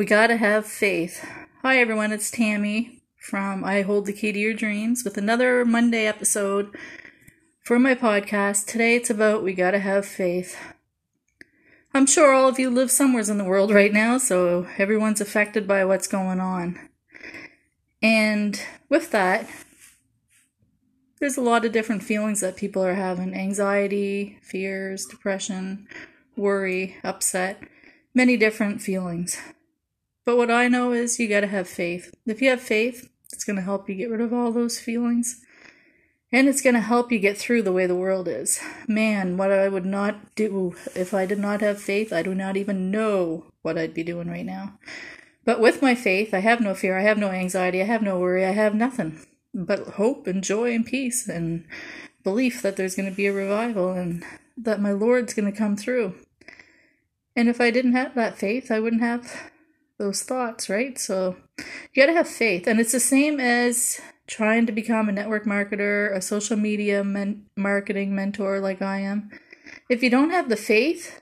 [0.00, 1.28] We gotta have faith.
[1.60, 6.06] Hi, everyone, it's Tammy from I Hold the Key to Your Dreams with another Monday
[6.06, 6.74] episode
[7.62, 8.64] for my podcast.
[8.66, 10.56] Today it's about we gotta have faith.
[11.92, 15.68] I'm sure all of you live somewheres in the world right now, so everyone's affected
[15.68, 16.80] by what's going on.
[18.00, 18.58] And
[18.88, 19.50] with that,
[21.18, 25.86] there's a lot of different feelings that people are having anxiety, fears, depression,
[26.38, 27.62] worry, upset,
[28.14, 29.36] many different feelings.
[30.24, 32.14] But what I know is you got to have faith.
[32.26, 35.40] If you have faith, it's going to help you get rid of all those feelings.
[36.32, 38.60] And it's going to help you get through the way the world is.
[38.86, 42.56] Man, what I would not do if I did not have faith, I do not
[42.56, 44.78] even know what I'd be doing right now.
[45.44, 48.18] But with my faith, I have no fear, I have no anxiety, I have no
[48.18, 51.64] worry, I have nothing but hope and joy and peace and
[52.22, 54.24] belief that there's going to be a revival and
[54.56, 56.14] that my Lord's going to come through.
[57.34, 59.49] And if I didn't have that faith, I wouldn't have
[60.00, 60.98] those thoughts, right?
[60.98, 62.66] So you got to have faith.
[62.66, 67.44] And it's the same as trying to become a network marketer, a social media men-
[67.56, 69.30] marketing mentor like I am.
[69.88, 71.20] If you don't have the faith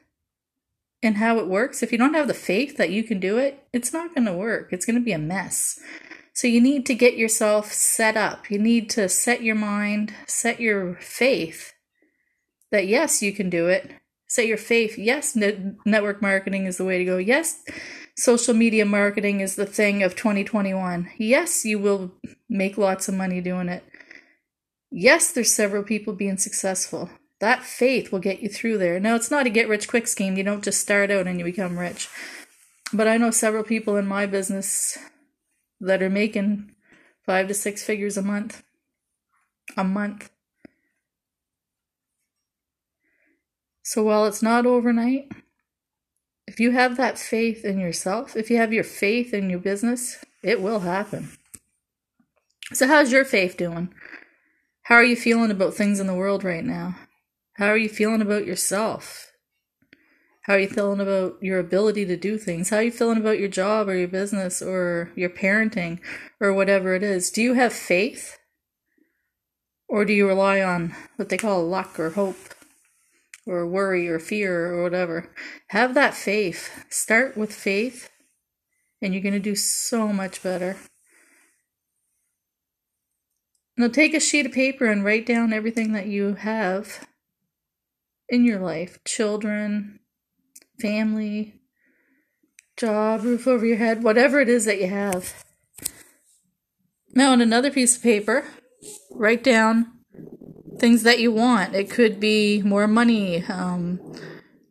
[1.03, 3.67] in how it works, if you don't have the faith that you can do it,
[3.73, 4.73] it's not going to work.
[4.73, 5.79] It's going to be a mess.
[6.33, 8.49] So you need to get yourself set up.
[8.49, 11.73] You need to set your mind, set your faith
[12.71, 13.91] that yes, you can do it.
[14.29, 14.99] Set your faith.
[14.99, 17.17] Yes, network marketing is the way to go.
[17.17, 17.65] Yes,
[18.19, 21.09] social media marketing is the thing of 2021.
[21.19, 22.11] Yes, you will
[22.49, 23.85] make lots of money doing it.
[24.91, 27.11] Yes, there's several people being successful.
[27.41, 28.99] That faith will get you through there.
[28.99, 30.37] Now, it's not a get rich quick scheme.
[30.37, 32.09] You don't just start out and you become rich.
[32.93, 34.99] But I know several people in my business
[35.81, 36.73] that are making
[37.25, 38.65] five to six figures a month.
[39.77, 40.31] A month.
[43.85, 45.31] So while it's not overnight,
[46.59, 50.25] if you have that faith in yourself, if you have your faith in your business,
[50.43, 51.31] it will happen.
[52.73, 53.95] So, how's your faith doing?
[54.83, 56.97] How are you feeling about things in the world right now?
[57.59, 59.31] How are you feeling about yourself?
[60.47, 62.71] How are you feeling about your ability to do things?
[62.71, 66.01] How are you feeling about your job or your business or your parenting
[66.41, 67.31] or whatever it is?
[67.31, 68.37] Do you have faith?
[69.89, 72.58] Or do you rely on what they call luck or hope?
[73.49, 75.33] Or worry or fear or whatever.
[75.69, 76.85] Have that faith.
[76.91, 78.11] Start with faith,
[79.01, 80.77] and you're going to do so much better.
[83.77, 87.07] Now, take a sheet of paper and write down everything that you have
[88.29, 90.01] in your life children,
[90.81, 91.61] family,
[92.77, 95.45] job, roof over your head, whatever it is that you have.
[97.15, 98.45] Now, on another piece of paper,
[99.11, 99.98] write down
[100.79, 101.75] things that you want.
[101.75, 104.01] It could be more money, um,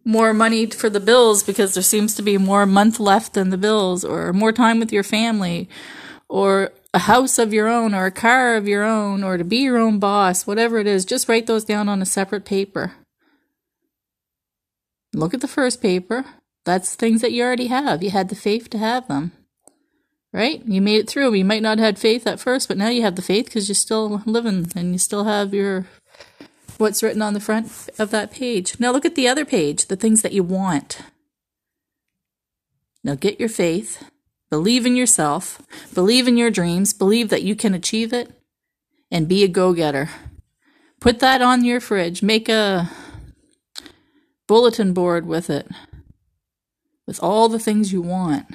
[0.05, 3.57] more money for the bills because there seems to be more month left than the
[3.57, 5.69] bills, or more time with your family,
[6.29, 9.57] or a house of your own, or a car of your own, or to be
[9.57, 11.05] your own boss, whatever it is.
[11.05, 12.93] Just write those down on a separate paper.
[15.13, 16.25] Look at the first paper.
[16.65, 18.03] That's things that you already have.
[18.03, 19.31] You had the faith to have them
[20.37, 20.63] right?
[20.67, 21.33] You made it through.
[21.33, 23.67] You might not have had faith at first, but now you have the faith because
[23.67, 25.87] you're still living and you still have your
[26.77, 28.79] what's written on the front of that page.
[28.79, 30.99] Now look at the other page, the things that you want.
[33.03, 34.03] Now get your faith,
[34.51, 35.59] believe in yourself,
[35.95, 38.31] believe in your dreams, believe that you can achieve it,
[39.09, 40.07] and be a go getter.
[40.99, 42.91] Put that on your fridge, make a
[44.45, 45.67] bulletin board with it,
[47.07, 48.45] with all the things you want.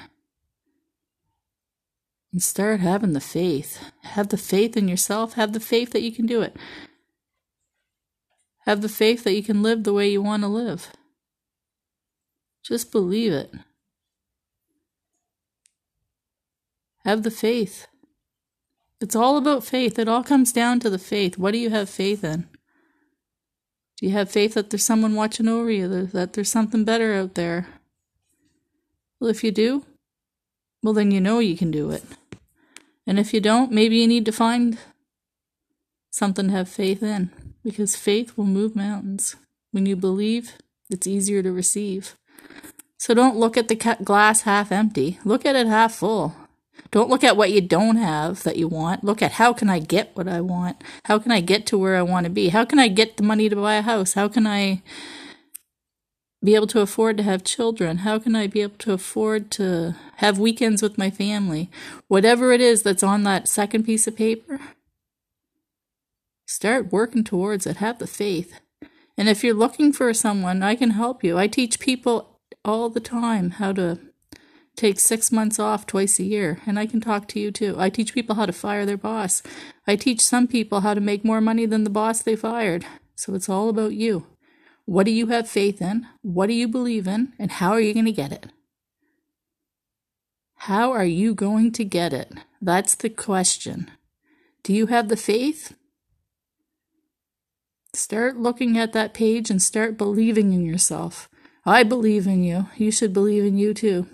[2.32, 3.78] And start having the faith.
[4.03, 6.56] Have the faith in yourself, have the faith that you can do it.
[8.65, 10.88] Have the faith that you can live the way you want to live.
[12.65, 13.53] Just believe it.
[17.04, 17.88] Have the faith.
[19.00, 19.98] It's all about faith.
[19.98, 21.37] It all comes down to the faith.
[21.37, 22.47] What do you have faith in?
[23.97, 27.34] Do you have faith that there's someone watching over you, that there's something better out
[27.34, 27.66] there?
[29.19, 29.84] Well, if you do,
[30.83, 32.04] well, then you know you can do it.
[33.07, 34.78] And if you don't, maybe you need to find
[36.10, 37.31] something to have faith in
[37.65, 39.37] because faith will move mountains.
[39.71, 40.59] When you believe,
[40.91, 42.15] it's easier to receive.
[42.99, 46.37] So don't look at the glass half empty, look at it half full.
[46.91, 49.03] Don't look at what you don't have that you want.
[49.03, 50.83] Look at how can I get what I want?
[51.04, 52.51] How can I get to where I want to be?
[52.51, 54.13] How can I get the money to buy a house?
[54.13, 54.83] How can I
[56.42, 57.98] be able to afford to have children?
[57.98, 61.71] How can I be able to afford to have weekends with my family?
[62.09, 64.60] Whatever it is that's on that second piece of paper,
[66.53, 67.78] Start working towards it.
[67.78, 68.60] Have the faith.
[69.16, 71.39] And if you're looking for someone, I can help you.
[71.39, 73.98] I teach people all the time how to
[74.77, 77.77] take six months off twice a year, and I can talk to you too.
[77.78, 79.42] I teach people how to fire their boss.
[79.86, 82.84] I teach some people how to make more money than the boss they fired.
[83.15, 84.27] So it's all about you.
[84.84, 86.06] What do you have faith in?
[86.22, 87.32] What do you believe in?
[87.38, 88.46] And how are you going to get it?
[90.56, 92.32] How are you going to get it?
[92.60, 93.90] That's the question.
[94.62, 95.74] Do you have the faith?
[97.94, 101.28] Start looking at that page and start believing in yourself.
[101.66, 102.66] I believe in you.
[102.76, 104.06] You should believe in you too.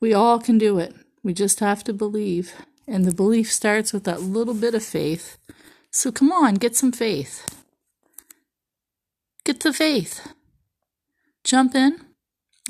[0.00, 0.94] We all can do it.
[1.22, 2.54] We just have to believe.
[2.86, 5.38] And the belief starts with that little bit of faith.
[5.90, 7.63] So come on, get some faith.
[9.44, 10.26] Get the faith.
[11.44, 12.03] Jump in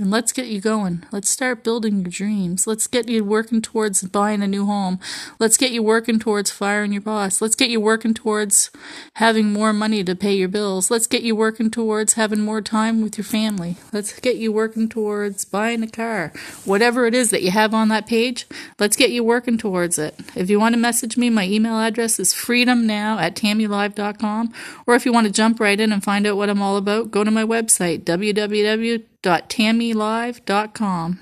[0.00, 1.04] and let's get you going.
[1.12, 2.66] Let's start building your dreams.
[2.66, 4.98] Let's get you working towards buying a new home.
[5.38, 7.40] Let's get you working towards firing your boss.
[7.40, 8.72] Let's get you working towards
[9.14, 10.90] having more money to pay your bills.
[10.90, 13.76] Let's get you working towards having more time with your family.
[13.92, 16.32] Let's get you working towards buying a car.
[16.64, 18.46] Whatever it is that you have on that page,
[18.80, 20.18] let's get you working towards it.
[20.34, 24.52] If you want to message me, my email address is freedomnow at tammylive.com.
[24.88, 27.12] Or if you want to jump right in and find out what I'm all about,
[27.12, 31.20] go to my website, www www.tammylive.com.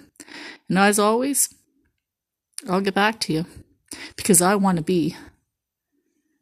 [0.68, 1.54] And as always,
[2.68, 3.46] I'll get back to you
[4.16, 5.16] because I want to be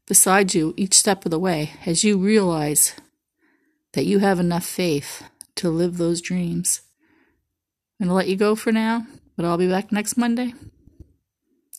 [0.06, 2.94] beside you each step of the way as you realize
[3.92, 5.22] that you have enough faith
[5.56, 6.82] to live those dreams.
[8.00, 9.06] I'm going to let you go for now,
[9.36, 10.54] but I'll be back next Monday.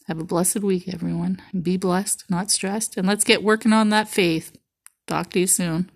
[0.07, 1.42] Have a blessed week, everyone.
[1.60, 4.51] Be blessed, not stressed, and let's get working on that faith.
[5.07, 5.89] Talk to you soon.